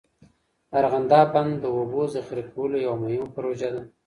د 0.69 0.71
ارغنداب 0.79 1.27
بند 1.35 1.53
د 1.63 1.65
اوبو 1.75 2.01
ذخیره 2.13 2.43
کولو 2.53 2.75
یوه 2.85 2.97
مهمه 3.03 3.27
پروژه 3.35 3.69
ده. 3.73 3.81